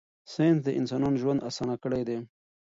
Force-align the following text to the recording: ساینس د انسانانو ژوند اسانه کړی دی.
ساینس 0.33 0.59
د 0.65 0.69
انسانانو 0.79 1.19
ژوند 1.21 1.45
اسانه 1.49 1.75
کړی 1.83 2.01
دی. 2.07 2.17